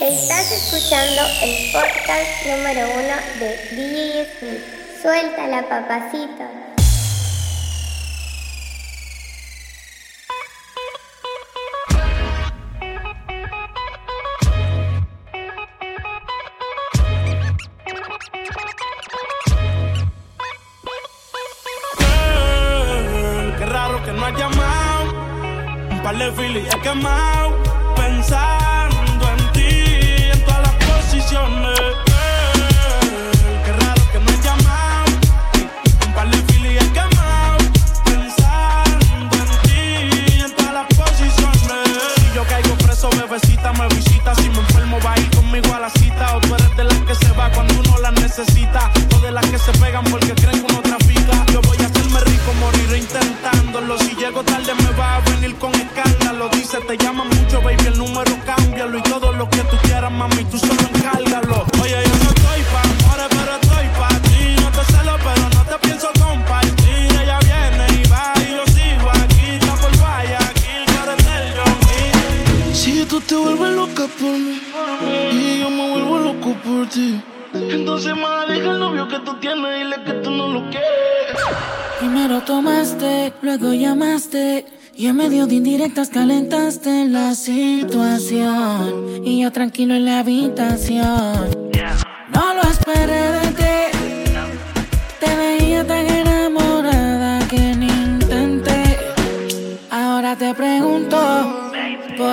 Estás 0.00 0.50
escuchando 0.50 1.22
el 1.42 1.70
podcast 1.72 2.46
número 2.46 2.88
uno 2.90 3.14
de 3.38 3.56
DJ 3.70 4.26
Suelta 5.00 5.46
la 5.46 5.62
papacito. 5.68 6.71
tú 73.12 73.20
te 73.20 73.36
vuelves 73.36 73.76
loca 73.76 74.06
por 74.18 74.30
mí 74.30 74.58
y 75.32 75.60
yo 75.60 75.68
me 75.68 75.90
vuelvo 75.90 76.18
loco 76.18 76.54
por 76.64 76.88
ti. 76.88 77.20
Entonces, 77.52 78.16
más 78.16 78.48
deja 78.48 78.70
el 78.70 78.80
novio 78.80 79.06
que 79.06 79.18
tú 79.18 79.34
tienes 79.38 79.82
y 79.82 79.84
le 79.84 80.02
que 80.02 80.12
tú 80.22 80.30
no 80.30 80.48
lo 80.48 80.70
quieres. 80.70 81.36
Primero 81.98 82.40
tomaste, 82.40 83.34
luego 83.42 83.74
llamaste. 83.74 84.64
Y 84.96 85.08
en 85.08 85.16
medio 85.16 85.46
de 85.46 85.56
indirectas 85.56 86.08
calentaste 86.08 87.06
la 87.06 87.34
situación. 87.34 89.26
Y 89.26 89.42
yo 89.42 89.52
tranquilo 89.52 89.94
en 89.94 90.06
la 90.06 90.20
habitación. 90.20 91.50
No 92.32 92.54
lo 92.54 92.62
esperé 92.62 93.32
de 93.32 93.48
ti 93.58 93.61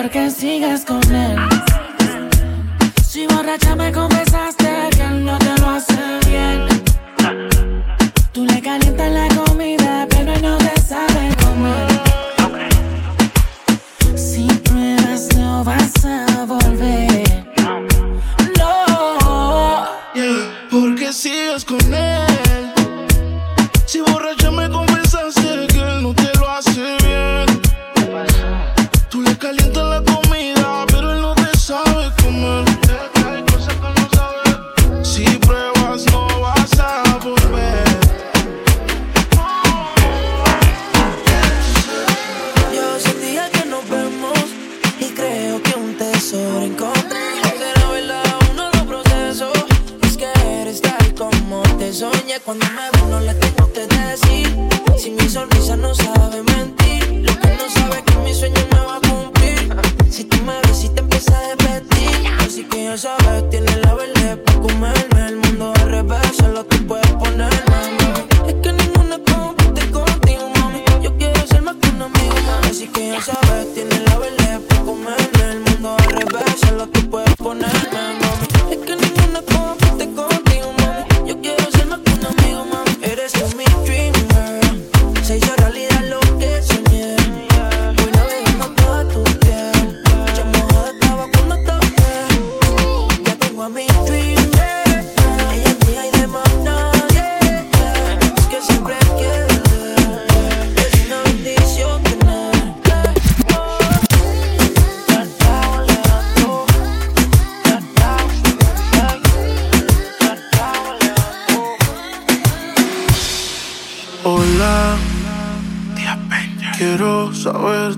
porque 0.00 0.30
sigas 0.30 0.84
con 0.84 1.02
él. 1.12 1.36
Si 3.04 3.26
borracha 3.26 3.74
me 3.74 3.90
confesaste. 3.90 4.67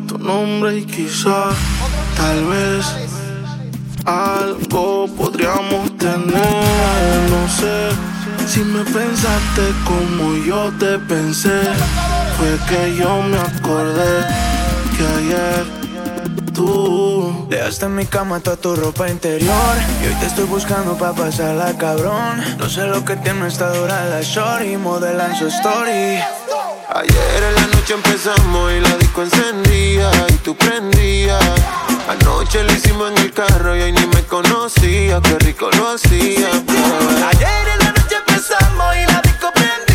tu 0.07 0.19
nombre 0.19 0.79
y 0.79 0.85
quizás, 0.85 1.55
tal 2.17 2.45
vez, 2.47 2.87
algo 4.05 5.09
podríamos 5.17 5.97
tener. 5.99 7.31
No 7.31 7.49
sé 7.49 7.91
si 8.47 8.61
me 8.61 8.83
pensaste 8.85 9.63
como 9.85 10.37
yo 10.45 10.73
te 10.79 10.99
pensé. 10.99 11.61
Fue 12.37 12.59
que 12.69 12.97
yo 12.97 13.23
me 13.23 13.39
acordé 13.39 14.25
que 14.97 15.07
ayer 15.07 15.81
tú 16.55 17.47
Dejaste 17.49 17.87
en 17.87 17.95
mi 17.97 18.07
cama 18.07 18.41
toda 18.41 18.57
tu 18.57 18.77
ropa 18.77 19.09
interior 19.09 19.77
Y 20.03 20.07
hoy 20.07 20.15
te 20.21 20.27
estoy 20.27 20.45
buscando 20.45 20.97
pa' 20.97 21.13
pasarla, 21.13 21.77
cabrón 21.77 22.43
No 22.59 22.69
sé 22.69 22.87
lo 22.87 23.05
que 23.05 23.17
tiene 23.17 23.47
esta 23.47 23.73
dura 23.75 24.07
la 24.07 24.23
shorty 24.23 24.77
Modelan 24.77 25.37
su 25.37 25.49
story 25.49 26.19
Ayer 26.93 27.43
en 27.45 27.55
la 27.55 27.67
noche 27.69 27.95
empezamos 27.95 28.73
y 28.73 28.81
la 28.81 28.97
disco 28.97 29.23
encendía 29.23 30.11
y 30.29 30.33
tú 30.39 30.57
prendías. 30.57 31.41
Anoche 32.09 32.65
lo 32.65 32.73
hicimos 32.73 33.13
en 33.13 33.19
el 33.19 33.33
carro 33.33 33.77
y 33.77 33.83
ahí 33.83 33.93
ni 33.93 34.07
me 34.07 34.25
conocía, 34.25 35.21
qué 35.23 35.39
rico 35.39 35.71
lo 35.77 35.91
hacía. 35.91 36.49
Ayer 36.49 37.69
en 37.75 37.79
la 37.79 37.93
noche 37.93 38.17
empezamos 38.27 38.97
y 38.97 39.07
la 39.07 39.21
disco 39.23 39.51
prendía. 39.55 39.90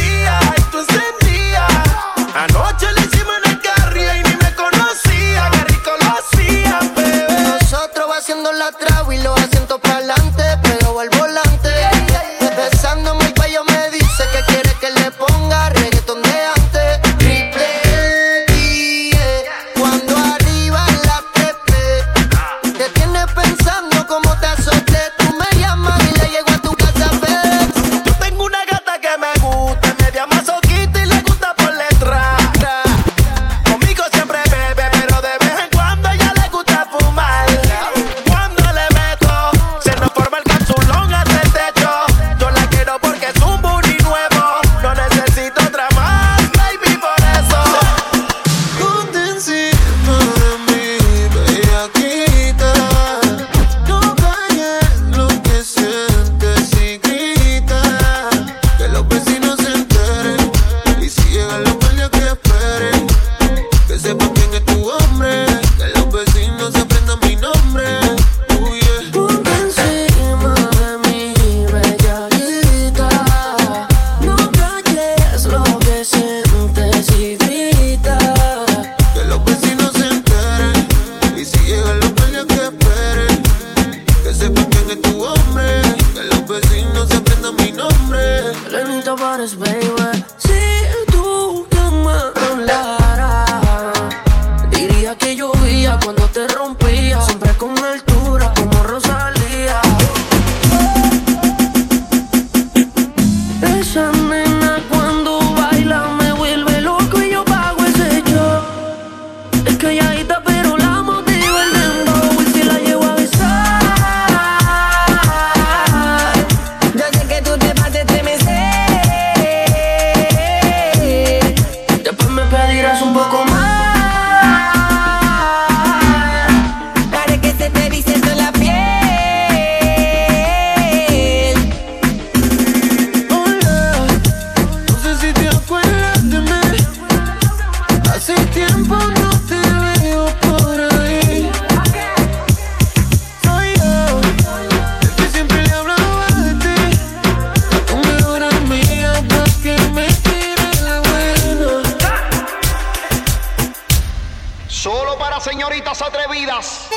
señoritas 155.55 156.01
atrevidas. 156.01 156.89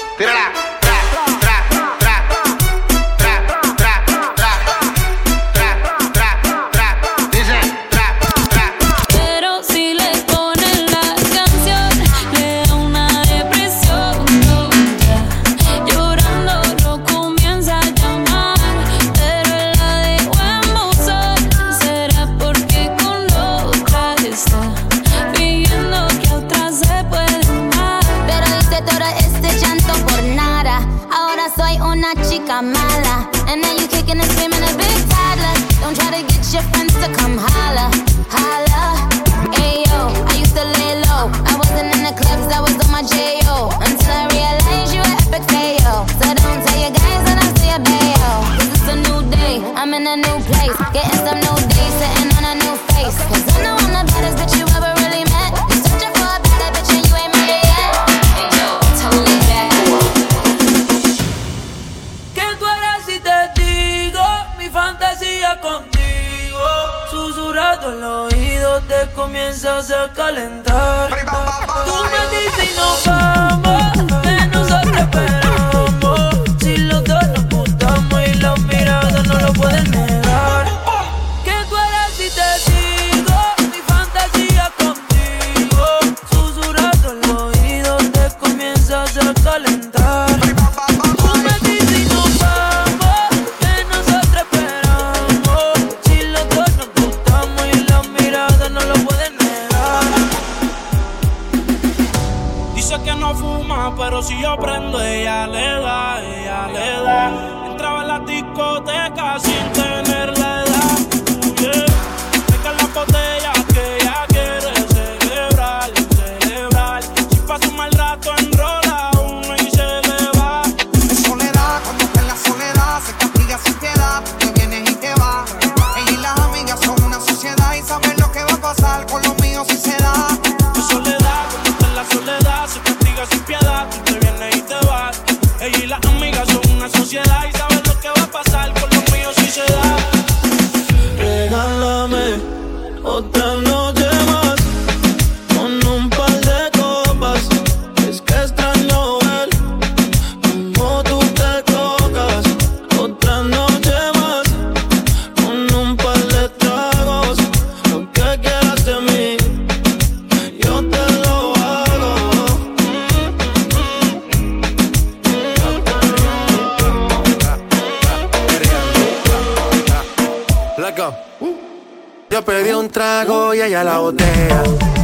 Yo 172.38 172.45
pedí 172.45 172.71
un 172.71 172.88
trago 172.88 173.52
y 173.52 173.61
ella 173.61 173.83
la 173.83 173.99
botella. 173.99 174.62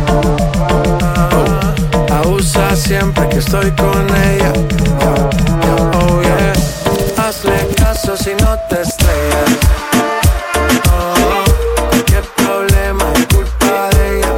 Oh, 0.09 0.37
abusa 2.15 2.77
siempre 2.77 3.29
que 3.29 3.39
estoy 3.39 3.73
con 3.73 4.07
ella. 4.09 4.53
Oh, 5.03 5.29
oh 5.99 6.23
yeah. 6.23 6.53
Hazle 7.17 7.67
caso 7.77 8.17
si 8.17 8.35
no 8.35 8.57
te 8.69 8.83
estrellas. 8.83 9.51
Oh, 10.93 11.43
culpa 13.35 13.91
de 13.97 14.21
ella 14.21 14.33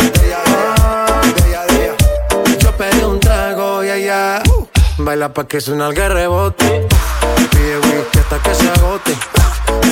Yo 2.58 2.72
pedí 2.78 3.04
un 3.04 3.20
trago 3.20 3.84
y 3.84 3.90
ay 3.90 4.08
uh, 4.08 4.40
Baila 4.96 5.34
pa' 5.34 5.46
que 5.46 5.60
suena 5.60 5.88
el 5.88 5.96
rebote. 5.96 6.88
Pide 7.50 7.76
whisky 7.76 8.20
hasta 8.20 8.38
que 8.38 8.54
se 8.54 8.70
agote 8.70 9.35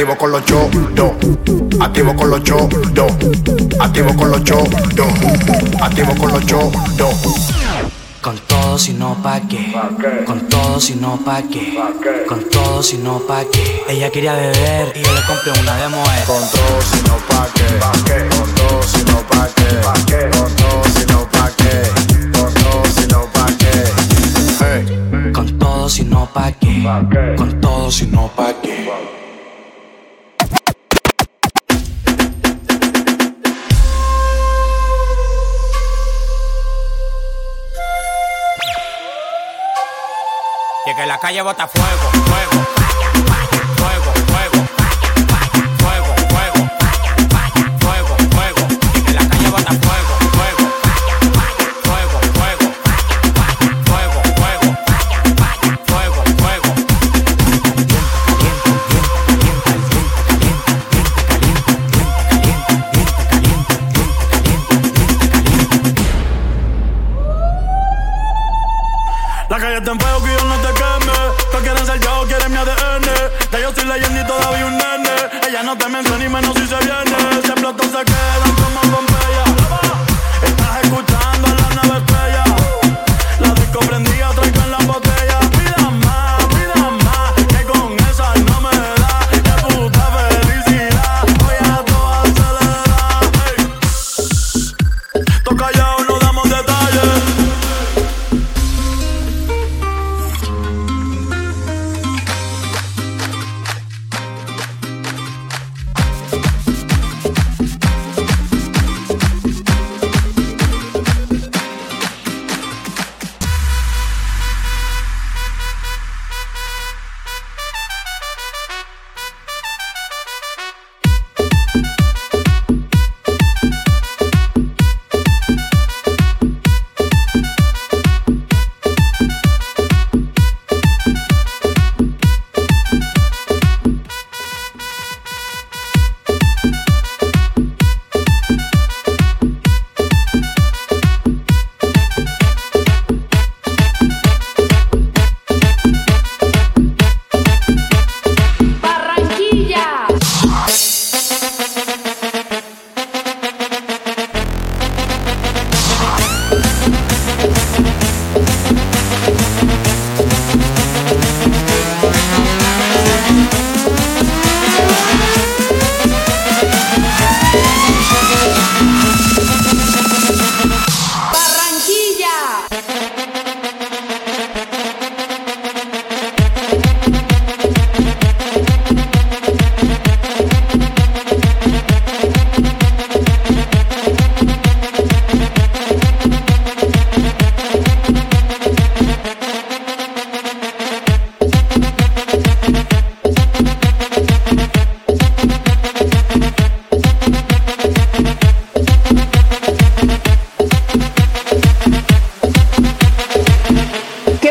Activo 0.00 0.16
con 0.16 0.32
los 0.32 0.44
chodos. 0.46 1.12
Activo 1.78 2.16
con 2.16 2.30
los 2.30 2.42
chodos. 2.42 2.74
Activo 3.78 4.16
con 4.16 4.30
los 4.30 4.44
chodos. 4.44 4.74
Activo 5.82 6.14
con 6.16 6.32
los 6.32 6.46
chodos. 6.46 7.14
Con 8.22 8.38
todo 8.48 8.78
si 8.78 8.94
no 8.94 9.22
pa' 9.22 9.42
qué. 9.42 9.74
Con 10.24 10.48
todo 10.48 10.80
si 10.80 10.94
no 10.94 11.22
pa' 11.22 11.42
qué. 11.42 11.78
Con 12.26 12.48
todo 12.48 12.82
si 12.82 12.96
no 12.96 13.18
pa' 13.18 13.44
qué. 13.52 13.84
Ella 13.90 14.10
quería 14.10 14.32
beber 14.32 14.90
y 14.96 15.02
yo 15.02 15.12
le 15.12 15.20
compré 15.26 15.52
una 15.60 15.76
de 15.76 15.84
Con 16.24 16.48
todo 16.48 16.80
si 16.90 17.02
no 17.02 17.16
pa' 17.28 17.46
qué. 17.52 17.66
Con 18.34 18.54
todo 18.54 18.82
si 18.82 19.04
no 19.04 19.18
pa' 19.28 19.48
qué. 19.54 19.68
Con 20.30 20.56
todo 20.56 20.82
si 20.94 21.04
no 21.12 21.28
pa' 21.28 21.50
qué. 21.58 21.90
Con 22.32 22.54
todo 22.54 22.84
si 22.96 23.06
no 23.06 23.26
pa' 23.34 23.50
qué. 23.58 25.32
Con 25.34 25.58
todo 25.58 25.88
si 25.90 26.04
no 26.04 26.32
pa' 26.32 26.52
qué. 26.52 27.36
Con 27.36 27.60
todo 27.60 27.90
si 27.90 28.06
no 28.06 28.28
pa' 28.28 28.54
qué. 28.62 29.19
que 41.00 41.06
la 41.06 41.18
calle 41.18 41.40
bota 41.40 41.66
fuego, 41.66 42.10
fuego. 42.26 42.79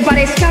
parezca 0.10 0.50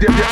Yeah. 0.00 0.27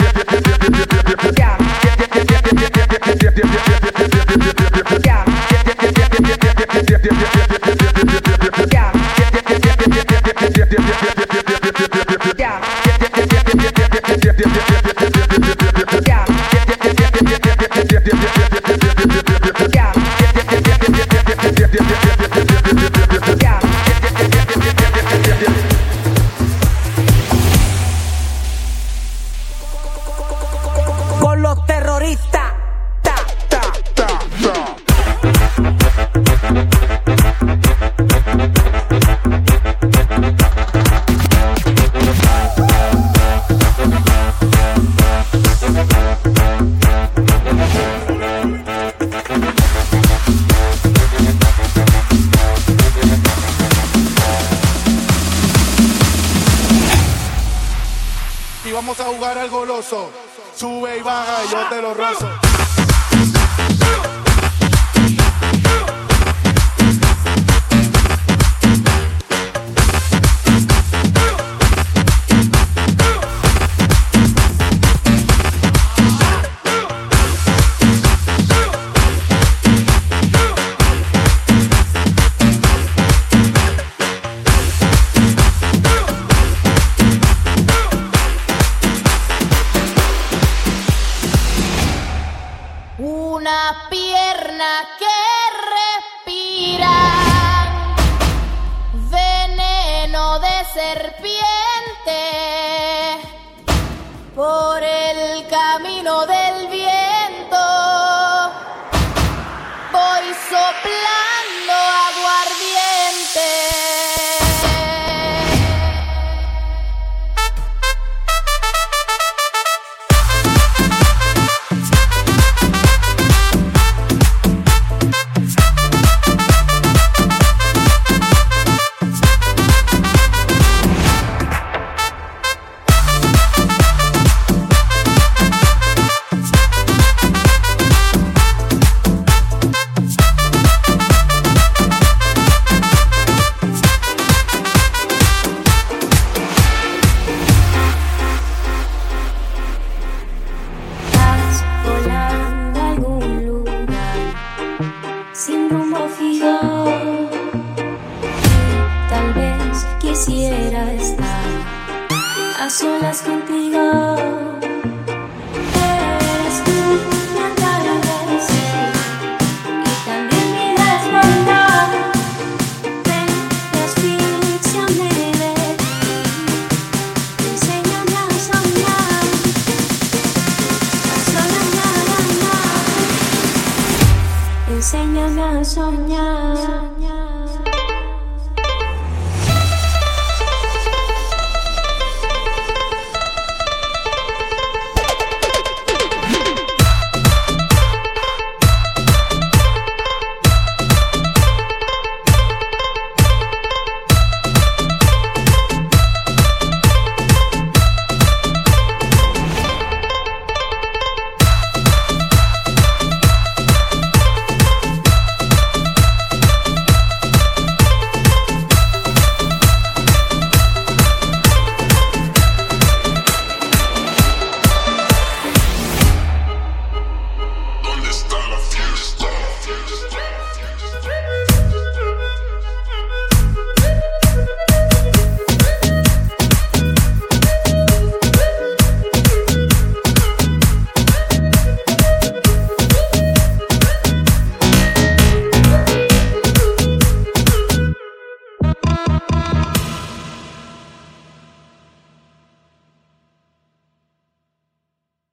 Sube 59.88 60.98
y 60.98 61.02
baja 61.02 61.44
y 61.44 61.48
yo 61.48 61.68
te 61.68 61.80
lo 61.80 61.94
rozo. 61.94 62.45